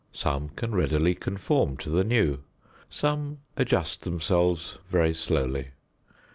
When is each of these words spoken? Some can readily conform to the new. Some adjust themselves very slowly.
Some 0.13 0.49
can 0.49 0.71
readily 0.73 1.13
conform 1.13 1.77
to 1.77 1.89
the 1.91 2.03
new. 2.03 2.39
Some 2.89 3.37
adjust 3.55 4.01
themselves 4.01 4.79
very 4.89 5.13
slowly. 5.13 5.67